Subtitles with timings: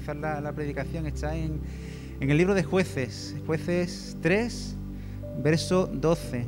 [0.00, 1.60] comenzar la, predicación, está en,
[2.20, 4.76] el libro de jueces, jueces 3,
[5.42, 6.46] verso 12.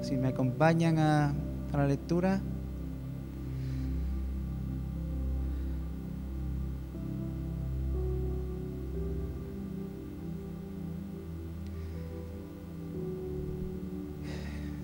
[0.00, 1.34] Si, me acompañan a,
[1.72, 2.40] a la lectura.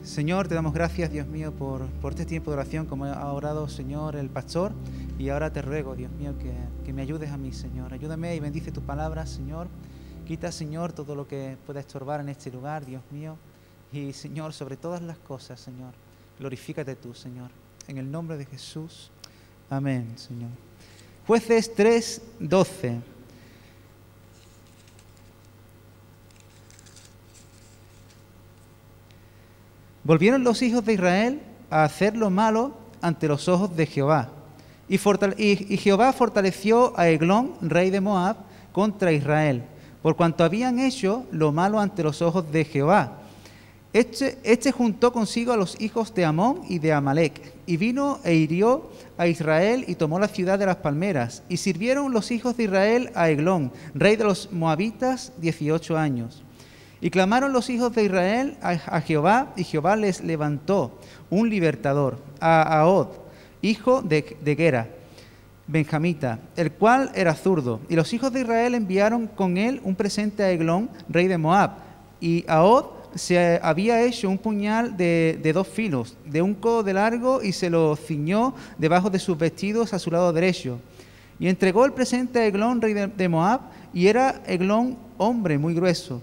[0.02, 3.68] Señor, te damos gracias, Dios mío, por, por este tiempo de oración, como ha orado,
[3.68, 4.72] Señor, el pastor.
[5.18, 6.54] Y ahora te ruego, Dios mío, que,
[6.84, 7.92] que me ayudes a mí, Señor.
[7.92, 9.66] Ayúdame y bendice tu palabra, Señor.
[10.24, 13.36] Quita, Señor, todo lo que pueda estorbar en este lugar, Dios mío.
[13.92, 15.92] Y, Señor, sobre todas las cosas, Señor,
[16.38, 17.50] glorifícate tú, Señor.
[17.88, 19.10] En el nombre de Jesús.
[19.68, 20.50] Amén, Señor.
[21.26, 23.00] Jueces 3, 12.
[30.04, 32.72] Volvieron los hijos de Israel a hacer lo malo
[33.02, 34.30] ante los ojos de Jehová.
[34.88, 34.96] Y,
[35.76, 38.36] Jehová fortaleció a Eglón, rey de Moab,
[38.72, 39.62] contra Israel,
[40.02, 43.18] por cuanto habían hecho lo malo ante los ojos de Jehová.
[43.92, 48.34] Este, este juntó consigo a los hijos de Amón y de Amalek, y vino e
[48.34, 51.42] hirió a Israel y tomó la ciudad de las palmeras.
[51.48, 56.42] Y sirvieron los hijos de Israel a Eglón, rey de los moabitas, 18 años.
[57.00, 60.98] Y clamaron los hijos de Israel a, a Jehová, y Jehová les levantó
[61.30, 63.27] un libertador, a Ahod,
[63.62, 64.88] hijo de, de Gera,
[65.66, 67.80] benjamita, el cual era zurdo.
[67.88, 71.72] Y los hijos de Israel enviaron con él un presente a Eglón, rey de Moab.
[72.20, 76.94] Y Ahod se había hecho un puñal de, de dos filos, de un codo de
[76.94, 80.80] largo, y se lo ciñó debajo de sus vestidos a su lado derecho.
[81.38, 83.60] Y entregó el presente a Eglón, rey de, Moab,
[83.94, 86.20] y era Eglón hombre muy grueso.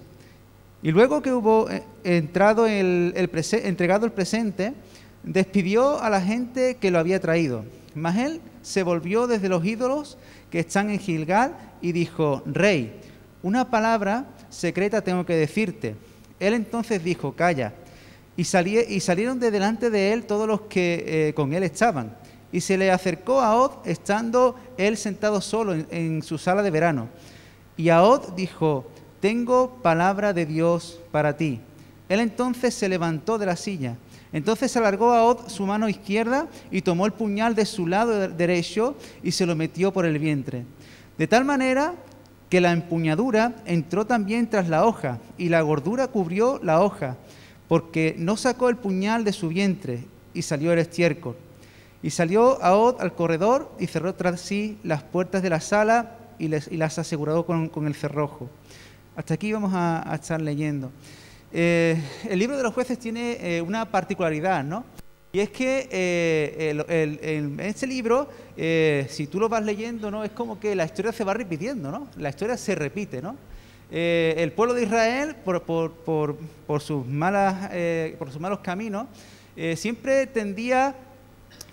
[0.83, 4.73] Y luego que hubo eh, entrado el, entregado el presente,
[5.25, 7.65] despidió a la gente que lo había traído.
[7.93, 10.17] Mas él se volvió desde los ídolos
[10.49, 12.99] que están en Gilgal y dijo, Rey,
[13.43, 15.95] una palabra secreta tengo que decirte.
[16.39, 17.73] Él entonces dijo, Calla.
[18.37, 22.15] Y, salí- y salieron de delante de él todos los que eh, con él estaban.
[22.51, 26.71] Y se le acercó a Od, estando él sentado solo en- en su sala de
[26.71, 27.07] verano.
[27.77, 28.85] Y Ahod dijo,
[29.21, 31.59] tengo palabra de Dios para ti.
[32.09, 33.95] Él entonces se levantó de la silla.
[34.35, 38.27] Entonces alargó a Ahod su mano izquierda y tomó el puñal de su lado de-
[38.27, 40.65] derecho y se lo metió por el vientre.
[41.17, 41.93] De tal manera
[42.49, 47.15] que la empuñadura entró también tras la hoja y la gordura cubrió la hoja,
[47.69, 50.03] porque no sacó el puñal de su vientre
[50.33, 51.37] y salió el estiércol.
[52.03, 56.49] Y salió Ahod al corredor y cerró tras sí las puertas de la sala y,
[56.49, 58.49] las aseguró con, con el cerrojo.
[59.15, 60.91] Hasta aquí vamos a, a estar leyendo.
[61.57, 61.97] Eh,
[62.29, 64.83] el libro de los jueces tiene eh, una particularidad, ¿no?
[65.31, 68.27] Y es que eh, en este libro,
[68.57, 70.25] eh, si tú lo vas leyendo, ¿no?
[70.25, 72.09] Es como que la historia se va repitiendo, ¿no?
[72.17, 73.37] La historia se repite, ¿no?
[73.89, 76.35] Eh, el pueblo de Israel, por, por- por-
[76.67, 79.07] por sus, malas, eh, por sus malos caminos,
[79.77, 80.93] siempre tendía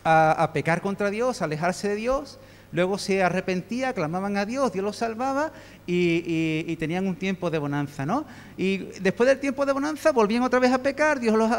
[0.04, 2.38] a, a pecar contra Dios, a alejarse de Dios.
[2.72, 5.52] Luego se arrepentía, clamaban a Dios, Dios los salvaba
[5.86, 8.24] y, tenían un tiempo de bonanza, ¿no?
[8.56, 11.50] Y después del tiempo de bonanza volvían otra vez a pecar, Dios los,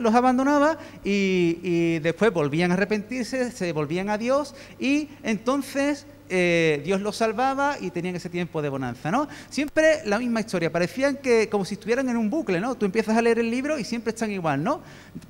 [0.00, 7.00] los abandonaba y después volvían a arrepentirse, se volvían a Dios y entonces eh, Dios
[7.00, 9.28] los salvaba y tenían ese tiempo de bonanza, ¿no?
[9.50, 12.74] Siempre la misma historia, parecían que como si estuvieran en un bucle, ¿no?
[12.76, 14.80] Tú empiezas a leer el libro y siempre están igual, ¿no?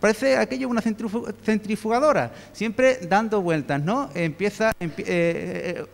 [0.01, 4.11] Parece aquello una centrifu- centrifugadora, siempre dando vueltas, ¿no?
[4.15, 5.87] Empieza, empie- eh, eh,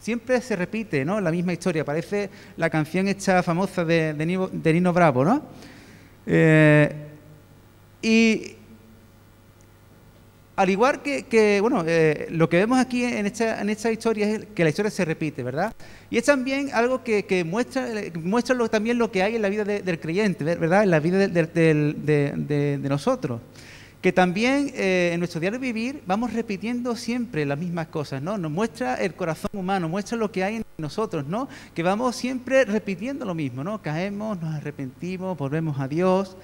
[0.00, 1.20] siempre se repite, ¿no?
[1.20, 4.14] La misma historia, parece la canción esta famosa de,
[4.72, 5.42] Nino, Bravo, ¿no?
[8.00, 8.57] Y
[10.58, 14.28] al igual que, que, bueno, eh, lo que vemos aquí en esta, en esta historia
[14.28, 15.72] es que la historia se repite, ¿verdad?
[16.10, 19.42] Y es también algo que, que muestra, eh, muestra lo- también lo que hay en
[19.42, 20.82] la vida de- del creyente, ¿verdad?
[20.82, 23.40] En la vida de- de- de nosotros.
[24.00, 28.38] Que también eh, en nuestro diario vivir vamos repitiendo siempre las mismas cosas, ¿no?
[28.38, 31.48] Nos muestra el corazón humano, muestra lo que hay en nosotros, ¿no?
[31.74, 33.82] Que vamos siempre repitiendo lo mismo, ¿no?
[33.82, 36.36] Caemos, nos arrepentimos, volvemos a Dios,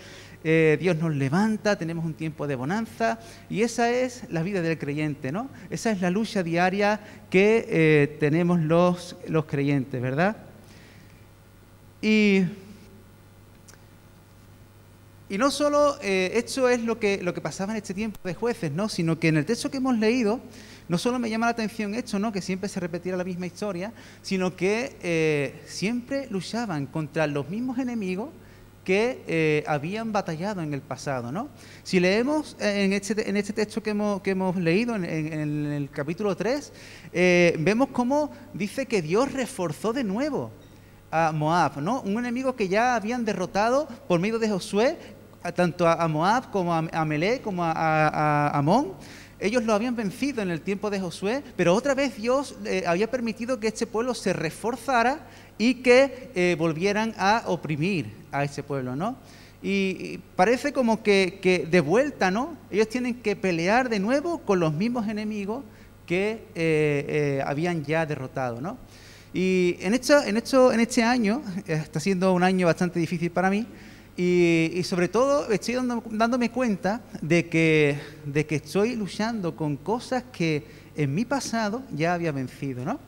[0.46, 3.18] eh, Dios nos levanta, tenemos un tiempo de bonanza
[3.48, 5.48] y esa es la vida del creyente, ¿no?
[5.70, 7.00] Esa es la lucha diaria
[7.30, 10.36] que eh, tenemos los, los creyentes, ¿verdad?
[12.02, 12.42] Y,
[15.28, 18.34] y no solo eh, esto es lo que, lo que pasaba en este tiempo de
[18.34, 18.90] jueces, ¿no?
[18.90, 20.40] Sino que en el texto que hemos leído,
[20.88, 22.30] no solo me llama la atención esto, ¿no?
[22.30, 27.78] Que siempre se repetía la misma historia, sino que eh, siempre luchaban contra los mismos
[27.78, 28.28] enemigos
[28.84, 31.32] que eh, habían batallado en el pasado.
[31.32, 31.48] ¿no?
[31.84, 35.88] Si leemos en este, en este texto que hemos, que hemos leído, en, en el
[35.88, 36.70] capítulo 3,
[37.60, 40.50] vemos cómo dice que Dios reforzó de nuevo
[41.14, 42.00] a Moab, ¿no?
[42.00, 44.98] un enemigo que ya habían derrotado por medio de Josué,
[45.54, 48.94] tanto a Moab como a Amelé, como a, Amón.
[49.38, 53.08] Ellos lo habían vencido en el tiempo de Josué, pero otra vez Dios eh, había
[53.10, 55.20] permitido que este pueblo se reforzara
[55.56, 59.16] y que eh, volvieran a oprimir a ese pueblo, ¿no?
[59.62, 62.56] Y, parece como que, de vuelta, ¿no?
[62.70, 65.64] Ellos tienen que pelear de nuevo con los mismos enemigos
[66.06, 68.78] que eh, habían ya derrotado, ¿no?
[69.34, 73.66] Y en, este año, eh, está siendo un año bastante difícil para mí,
[74.16, 75.74] y, sobre todo estoy
[76.12, 80.64] dándome cuenta de que, de que estoy luchando con cosas que
[80.94, 83.00] en mi pasado ya había vencido, ¿no?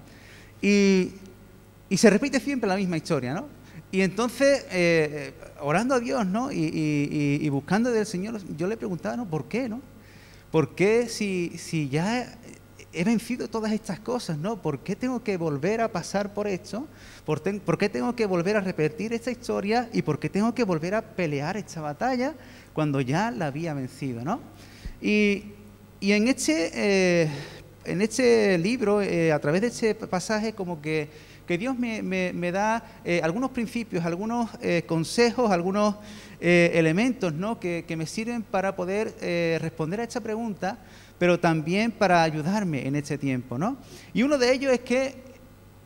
[0.61, 1.13] Y,
[1.89, 3.47] y se repite siempre la misma historia, ¿no?
[3.93, 6.51] Y entonces, eh, orando a Dios, ¿no?
[6.51, 9.27] Y, y, buscando del Señor, yo le preguntaba, ¿no?
[9.27, 9.81] ¿Por qué, no?
[10.51, 12.37] ¿Por qué si, si ya
[12.97, 14.63] he vencido todas estas cosas, ¿no?
[14.63, 16.89] ¿Por qué tengo que volver a pasar por esto?
[17.27, 19.91] ¿Por, qué tengo que volver a repetir esta historia?
[19.93, 22.35] ¿Y por qué tengo que volver a pelear esta batalla
[22.73, 24.41] cuando ya la había vencido, ¿no?
[25.01, 25.45] Y,
[26.01, 27.29] en, este, eh,
[27.85, 31.11] en este libro, eh, a través de este pasaje, como que,
[31.47, 34.49] que Dios me, da eh, algunos principios, algunos
[34.87, 35.97] consejos, algunos
[36.41, 37.61] elementos, ¿no?
[37.61, 39.15] Que, que, me sirven para poder
[39.61, 40.79] responder a esta pregunta
[41.19, 43.77] pero también para ayudarme en este tiempo, ¿no?
[44.13, 45.15] Y uno de ellos es que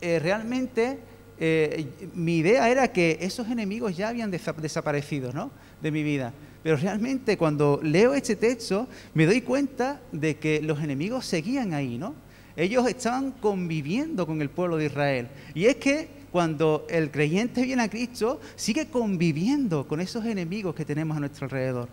[0.00, 0.98] eh, realmente
[1.38, 5.50] eh, mi idea era que esos enemigos ya habían desaparecido, ¿no?
[5.80, 6.32] De mi vida.
[6.62, 11.96] Pero realmente cuando leo este texto me doy cuenta de que los enemigos seguían ahí,
[11.96, 12.14] ¿no?
[12.56, 15.28] Ellos estaban conviviendo con el pueblo de Israel.
[15.54, 20.84] Y es que cuando el creyente viene a Cristo, sigue conviviendo con esos enemigos que
[20.84, 21.88] tenemos a nuestro alrededor.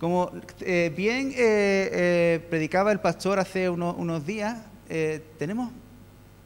[0.00, 0.32] Como
[0.62, 4.56] eh, bien eh, eh, predicaba el pastor hace unos días,
[5.38, 5.70] tenemos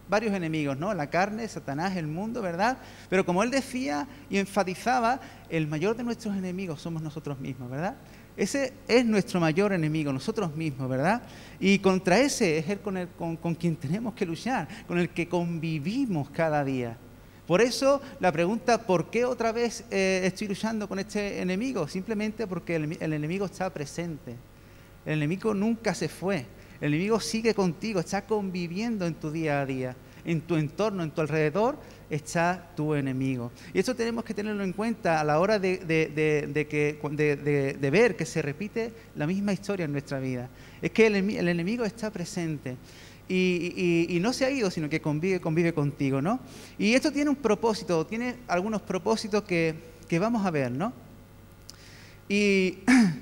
[0.09, 0.93] varios enemigos, ¿no?
[0.93, 2.79] La carne, Satanás, el mundo, ¿verdad?
[3.09, 7.95] Pero como él decía y enfatizaba, el mayor de nuestros enemigos somos nosotros mismos, ¿verdad?
[8.37, 11.23] Ese es nuestro mayor enemigo, nosotros mismos, ¿verdad?
[11.61, 15.29] Y contra ese es el con, el, con quien tenemos que luchar, con el que
[15.29, 16.99] convivimos cada día.
[17.47, 21.87] Por eso la pregunta, ¿por qué otra vez eh, estoy luchando con este enemigo?
[21.87, 24.35] Simplemente porque el, enemigo está presente.
[25.05, 26.47] El enemigo nunca se fue.
[26.81, 29.95] El enemigo sigue contigo, está conviviendo en tu día a día.
[30.25, 31.77] En tu entorno, en tu alrededor,
[32.09, 33.53] está tu enemigo.
[33.75, 35.81] Y eso tenemos que tenerlo en cuenta a la hora de,
[37.93, 40.49] ver que se repite la misma historia en nuestra vida.
[40.81, 42.79] Es que el enemigo está presente
[43.29, 46.41] y, no se ha ido, sino que convive, convive contigo, ¿no?
[46.79, 49.75] Y esto tiene un propósito, tiene algunos propósitos que,
[50.19, 50.93] vamos a ver, ¿no?
[52.29, 52.79] Y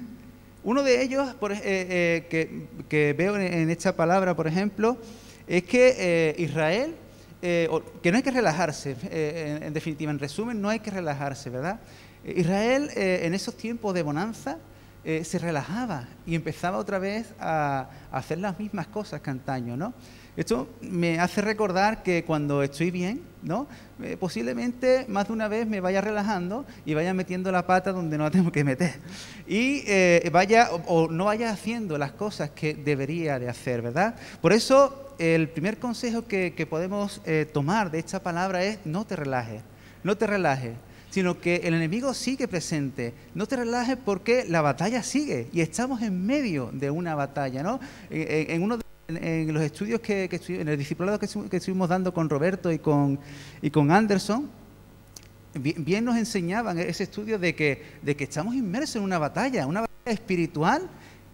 [0.64, 4.98] uno de ellos eh, eh, que, veo en, esta palabra, por ejemplo,
[5.46, 6.94] es que eh, Israel,
[7.40, 11.80] que no hay que relajarse, en, definitiva, en resumen, no hay que relajarse, ¿verdad?
[12.24, 14.58] Israel en esos tiempos de bonanza,
[15.04, 19.94] eh, se relajaba y empezaba otra vez a, hacer las mismas cosas que antaño, ¿no?
[20.36, 23.66] Esto me hace recordar que cuando estoy bien, ¿no?
[24.00, 28.16] Eh, posiblemente más de una vez me vaya relajando y vaya metiendo la pata donde
[28.16, 28.94] no la tengo que meter.
[29.48, 34.14] Y eh, vaya o, no vaya haciendo las cosas que debería de hacer, ¿verdad?
[34.40, 37.20] Por eso el primer consejo que, que podemos
[37.52, 39.62] tomar de esta palabra es no te relajes,
[40.04, 40.74] no te relajes
[41.12, 43.12] sino que el enemigo sigue presente.
[43.34, 47.80] No te relajes porque la batalla sigue y estamos en medio de una batalla, ¿no?
[48.08, 48.78] En, uno
[49.08, 53.20] en los estudios que, en el discipulado que, estuvimos dando con Roberto y con,
[53.60, 54.48] y con Anderson,
[55.54, 59.82] bien, nos enseñaban ese estudio de que, de que estamos inmersos en una batalla, una
[59.82, 60.88] batalla espiritual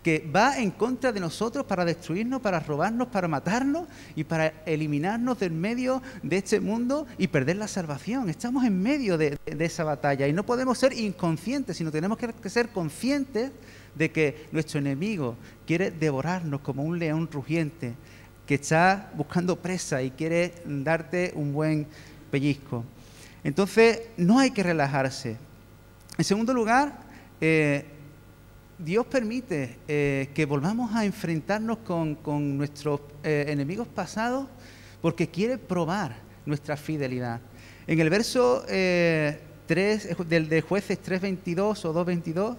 [0.08, 3.86] que va en contra de nosotros para destruirnos, para robarnos, para matarnos
[4.16, 8.30] y para eliminarnos del medio de este mundo y perder la salvación.
[8.30, 12.70] Estamos en medio de, esa batalla y no podemos ser inconscientes, sino tenemos que, ser
[12.70, 13.50] conscientes
[13.94, 15.36] de que nuestro enemigo
[15.66, 17.92] quiere devorarnos como un león rugiente
[18.46, 21.86] que está buscando presa y quiere darte un buen
[22.30, 22.82] pellizco.
[23.44, 25.36] Entonces, no hay que relajarse.
[26.16, 26.98] En segundo lugar,
[27.42, 27.97] eh,
[28.78, 34.46] Dios permite eh, que volvamos a enfrentarnos con, nuestros eh, enemigos pasados
[35.02, 36.16] porque quiere probar
[36.46, 37.40] nuestra fidelidad.
[37.88, 42.56] En el verso 3 eh, del de jueces 3.22 o 2.22,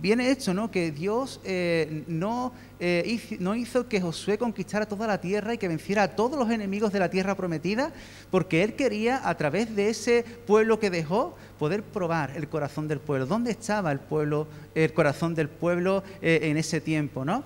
[0.00, 0.70] bien hecho, ¿no?
[0.70, 5.58] Que Dios eh, no, eh, hizo, no hizo que Josué conquistara toda la tierra y
[5.58, 7.92] que venciera a todos los enemigos de la tierra prometida,
[8.30, 13.00] porque él quería, a través de ese pueblo que dejó, poder probar el corazón del
[13.00, 13.26] pueblo.
[13.26, 17.44] ¿Dónde estaba el pueblo, el corazón del pueblo eh, en ese tiempo, no?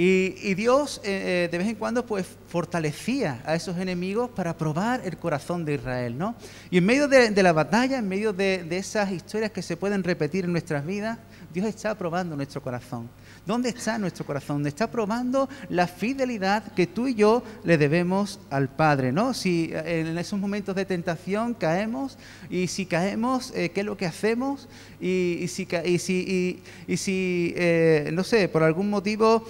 [0.00, 5.00] Y, Dios eh, eh, de vez en cuando pues fortalecía a esos enemigos para probar
[5.04, 6.36] el corazón de Israel, ¿no?
[6.70, 10.04] Y en medio de, la batalla, en medio de, de, esas historias que se pueden
[10.04, 11.18] repetir en nuestras vidas,
[11.52, 13.08] Dios está probando nuestro corazón.
[13.48, 14.66] ¿Dónde está nuestro corazón?
[14.66, 19.32] Está probando la fidelidad que tú y yo le debemos al Padre, ¿no?
[19.32, 22.18] Si eh, en esos momentos de tentación caemos
[22.50, 24.68] y si caemos, eh, ¿qué es lo que hacemos?
[25.00, 29.48] Y, si, y si, y, si eh, no sé, por algún motivo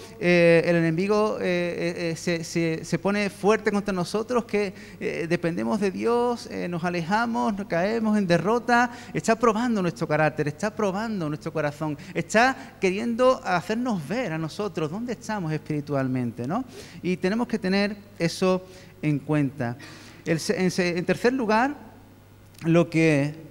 [0.64, 2.44] el enemigo se,
[2.84, 4.72] se, pone fuerte contra nosotros, que
[5.28, 11.28] dependemos de Dios, nos alejamos, nos caemos en derrota, está probando nuestro carácter, está probando
[11.28, 16.64] nuestro corazón, está queriendo hacernos ver a nosotros dónde estamos espiritualmente, ¿no?
[17.02, 18.64] Y tenemos que tener eso
[19.02, 19.76] en cuenta.
[20.24, 21.74] en, tercer lugar,
[22.64, 23.47] lo que,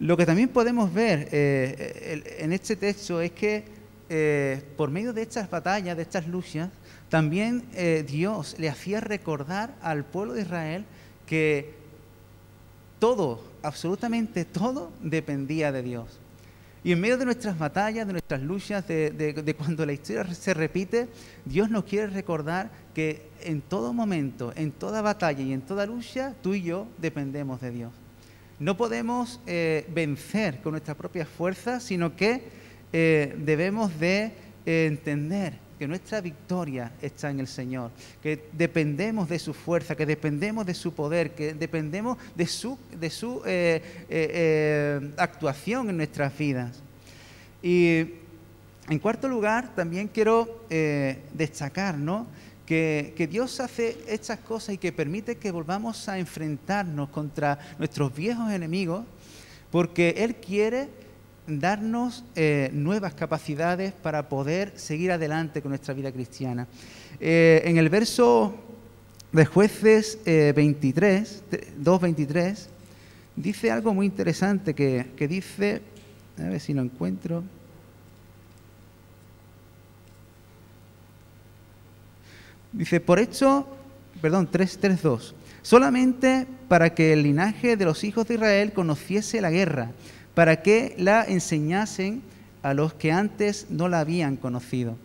[0.00, 3.64] lo que también podemos ver eh, en este texto es que
[4.08, 6.70] eh, por medio de estas batallas, de estas luchas,
[7.10, 10.84] también eh, Dios le hacía recordar al pueblo de Israel
[11.26, 11.74] que
[12.98, 16.18] todo, absolutamente todo, dependía de Dios.
[16.82, 21.08] Y en medio de nuestras batallas, de nuestras luchas, de, cuando la historia se repite,
[21.44, 26.34] Dios nos quiere recordar que en todo momento, en toda batalla y en toda lucha,
[26.42, 27.99] tú y yo dependemos de Dios.
[28.60, 32.42] No podemos eh, vencer con nuestras propias fuerzas, sino que
[32.92, 34.32] eh, debemos de
[34.66, 37.90] eh, entender que nuestra victoria está en el Señor,
[38.22, 43.08] que dependemos de su fuerza, que dependemos de su poder, que dependemos de su, de
[43.08, 43.40] su
[45.16, 46.82] actuación en nuestras vidas.
[47.62, 48.10] Y
[48.90, 50.66] en cuarto lugar, también quiero
[51.32, 51.96] destacar
[52.70, 58.52] que, Dios hace estas cosas y que permite que volvamos a enfrentarnos contra nuestros viejos
[58.52, 59.04] enemigos,
[59.72, 60.88] porque Él quiere
[61.48, 66.68] darnos eh, nuevas capacidades para poder seguir adelante con nuestra vida cristiana.
[67.18, 68.54] Eh, en el verso
[69.32, 72.66] de jueces 23, eh, 2.23,
[73.34, 75.82] dice algo muy interesante que, que dice,
[76.38, 77.42] a ver si lo encuentro.
[82.72, 83.66] Dice, por hecho,
[84.20, 89.90] perdón, 3.2, solamente para que el linaje de los hijos de Israel conociese la guerra
[90.34, 92.22] para que la enseñasen
[92.62, 94.96] a los que antes no la habían conocido.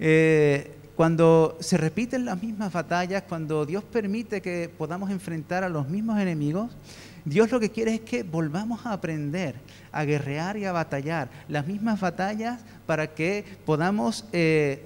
[0.00, 5.88] Eh, cuando se repiten las mismas batallas, cuando Dios permite que podamos enfrentar a los
[5.88, 6.72] mismos enemigos,
[7.24, 9.56] Dios lo que quiere es que volvamos a aprender
[9.92, 14.82] a guerrear y a batallar las mismas batallas para que podamos eh,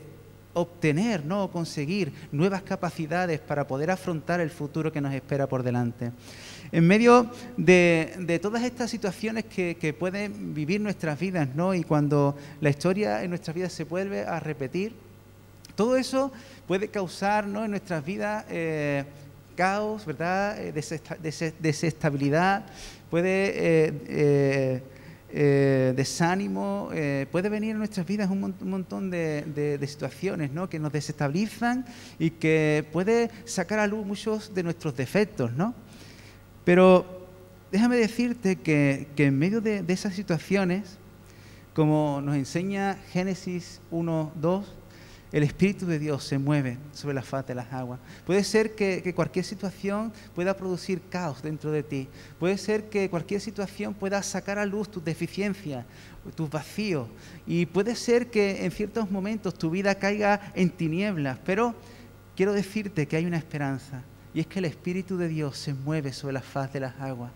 [0.54, 6.12] obtener, no conseguir nuevas capacidades para poder afrontar el futuro que nos espera por delante.
[6.70, 11.74] En medio de, todas estas situaciones que, pueden vivir nuestras vidas, ¿no?
[11.74, 14.94] Y cuando la historia en nuestras vidas se vuelve a repetir,
[15.74, 16.32] todo eso
[16.66, 17.64] puede causar ¿no?
[17.64, 19.04] en nuestras vidas eh,
[19.56, 20.58] caos, ¿verdad?
[20.60, 20.72] Eh,
[21.60, 22.64] desestabilidad,
[23.10, 24.82] puede eh,
[25.32, 26.90] desánimo,
[27.30, 30.68] puede venir en nuestras vidas un, montón de, situaciones ¿no?
[30.68, 31.86] que nos desestabilizan
[32.18, 35.74] y que puede sacar a luz muchos de nuestros defectos, ¿no?
[36.64, 37.22] Pero
[37.72, 40.98] déjame decirte que, en medio de, esas situaciones,
[41.74, 44.74] como nos enseña Génesis 1, 2,
[45.32, 47.98] el Espíritu de Dios se mueve sobre la faz de las aguas.
[48.26, 52.08] Puede ser que, cualquier situación pueda producir caos dentro de ti.
[52.38, 55.86] Puede ser que cualquier situación pueda sacar a luz tus deficiencias,
[56.34, 57.08] tus vacíos.
[57.46, 61.38] Y puede ser que en ciertos momentos tu vida caiga en tinieblas.
[61.46, 61.74] Pero
[62.36, 64.02] quiero decirte que hay una esperanza.
[64.34, 67.32] Y es que el Espíritu de Dios se mueve sobre la faz de las aguas.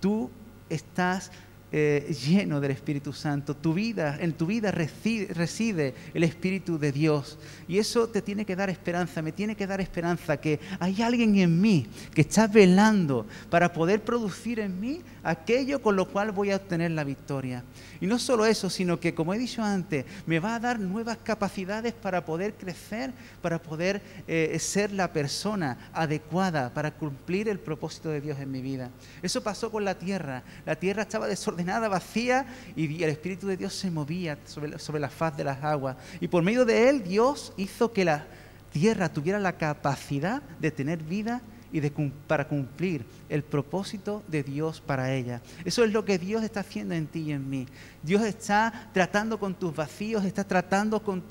[0.00, 0.30] Tú
[0.68, 1.32] estás
[1.72, 3.54] eh, lleno del Espíritu Santo.
[3.54, 7.38] Tu vida, en tu vida reside, el Espíritu de Dios.
[7.66, 11.36] Y eso te tiene que dar esperanza, me tiene que dar esperanza que hay alguien
[11.36, 16.50] en mí que está velando para poder producir en mí aquello con lo cual voy
[16.50, 17.64] a obtener la victoria.
[18.00, 21.18] Y no solo eso, sino que, como he dicho antes, me va a dar nuevas
[21.22, 28.08] capacidades para poder crecer, para poder eh, ser la persona adecuada para cumplir el propósito
[28.08, 28.90] de Dios en mi vida.
[29.22, 30.42] Eso pasó con la tierra.
[30.64, 31.57] La tierra estaba desordenada,
[31.88, 32.46] vacía,
[32.76, 35.96] y el Espíritu de Dios se movía sobre, sobre la faz de las aguas.
[36.20, 38.26] Y por medio de él, Dios hizo que la
[38.72, 41.40] tierra tuviera la capacidad de tener vida
[41.72, 41.80] y
[42.26, 45.42] para cumplir el propósito de Dios para ella.
[45.64, 47.66] Eso es lo que Dios está haciendo en ti y en mí.
[48.02, 51.22] Dios está tratando con tus vacíos, está tratando con,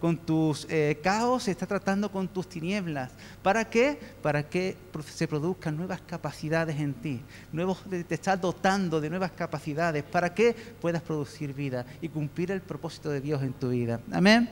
[0.00, 3.10] con tus eh, caos, está tratando con tus tinieblas.
[3.42, 3.98] ¿Para qué?
[4.22, 4.76] Para que
[5.12, 7.20] se produzcan nuevas capacidades en ti.
[7.52, 12.60] Nuevos, te está dotando de nuevas capacidades para que puedas producir vida y cumplir el
[12.60, 14.00] propósito de Dios en tu vida.
[14.12, 14.48] Amén.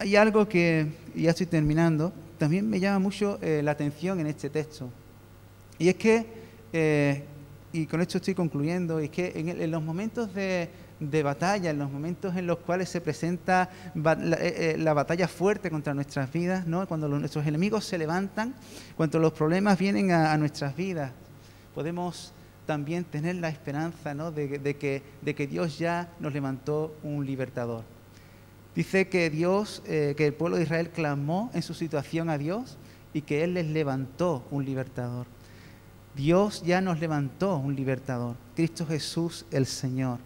[0.00, 0.86] Hay algo que,
[1.16, 4.88] ya estoy terminando, también me llama mucho eh, la atención en este texto.
[5.76, 6.24] Y es que,
[6.72, 7.24] eh,
[7.72, 10.70] y con esto estoy concluyendo, es que en, los momentos de,
[11.24, 16.32] batalla, en los momentos en los cuales se presenta eh, la, batalla fuerte contra nuestras
[16.32, 16.86] vidas, ¿no?
[16.86, 18.54] cuando nuestros enemigos se levantan,
[18.96, 21.10] cuando los problemas vienen a, nuestras vidas,
[21.74, 22.32] podemos
[22.66, 27.97] también tener la esperanza de, que, de que Dios ya nos levantó un libertador.
[28.74, 32.76] Dice que Dios, eh, que el pueblo de Israel clamó en su situación a Dios
[33.12, 35.26] y que Él les levantó un libertador.
[36.14, 40.18] Dios ya nos levantó un libertador, Cristo Jesús el Señor.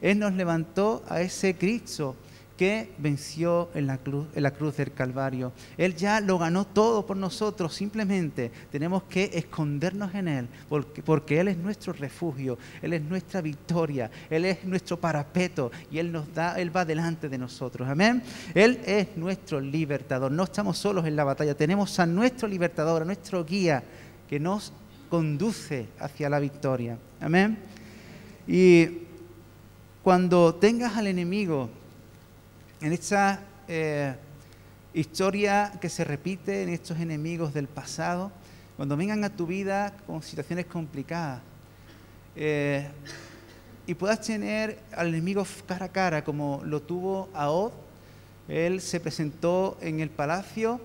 [0.00, 2.16] Él nos levantó a ese Cristo
[2.56, 5.52] que venció en la, cruz, en la cruz del Calvario.
[5.76, 11.40] Él ya lo ganó todo por nosotros, simplemente tenemos que escondernos en Él, porque, porque
[11.40, 16.32] Él es nuestro refugio, Él es nuestra victoria, Él es nuestro parapeto y Él nos
[16.34, 17.88] da, Él va delante de nosotros.
[17.88, 18.22] Amén.
[18.54, 20.32] Él es nuestro libertador.
[20.32, 23.82] No estamos solos en la batalla, tenemos a nuestro libertador, a nuestro guía
[24.28, 24.72] que nos
[25.10, 26.98] conduce hacia la victoria.
[27.20, 27.58] Amén.
[28.46, 29.06] Y
[30.02, 31.68] cuando tengas al enemigo
[32.80, 34.14] en esta eh,
[34.92, 38.30] historia que se repite en estos enemigos del pasado,
[38.76, 41.40] cuando vengan a tu vida con situaciones complicadas
[42.34, 42.88] eh,
[43.86, 47.72] y puedas tener al enemigo cara a cara como lo tuvo Ahod,
[48.48, 50.80] él se presentó en el palacio,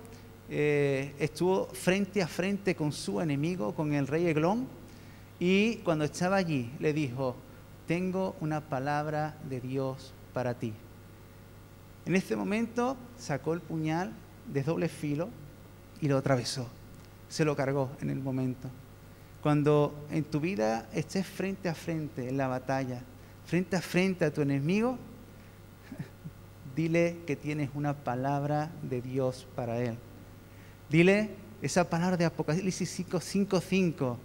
[0.48, 4.66] eh, estuvo frente a frente con su enemigo, con el rey Eglón,
[5.38, 7.36] y cuando estaba allí le dijo,
[7.86, 10.72] tengo una palabra de Dios para ti.
[12.04, 14.12] En este momento sacó el puñal
[14.52, 15.28] de doble filo
[16.00, 16.68] y lo atravesó.
[17.28, 18.68] Se lo cargó en el momento.
[19.40, 23.02] Cuando en tu vida estés frente a frente en la batalla,
[23.44, 24.98] frente a frente a tu enemigo,
[26.76, 29.96] dile que tienes una palabra de Dios para él.
[30.90, 31.30] Dile
[31.62, 34.16] esa palabra de Apocalipsis 5:5,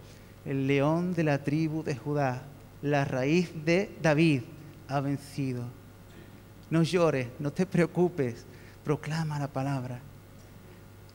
[0.45, 2.43] el león de la tribu de Judá,
[2.81, 4.41] la raíz de David,
[4.87, 5.63] ha vencido.
[6.69, 8.45] No llores, no te preocupes,
[8.83, 9.99] proclama la palabra.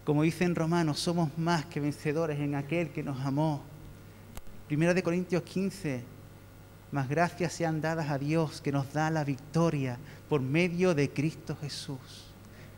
[0.04, 3.62] Como dice en Romanos, somos más que vencedores en aquel que nos amó.
[4.66, 6.02] Primera de Corintios 15,
[6.90, 11.56] más gracias sean dadas a Dios que nos da la victoria por medio de Cristo
[11.60, 12.32] Jesús.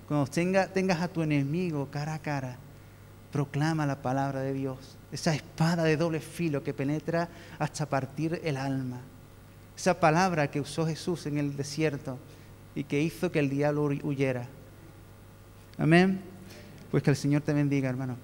[0.06, 2.58] Cuando tengas a tu enemigo cara a cara,
[3.32, 8.56] proclama la palabra de Dios, esa espada de doble filo que penetra hasta partir el
[8.56, 9.00] alma.
[9.76, 12.18] Esa palabra que usó Jesús en el desierto
[12.74, 14.46] y que hizo que el diablo huyera.
[15.78, 16.20] Amén.
[16.90, 18.16] Pues que el Señor te bendiga, hermano.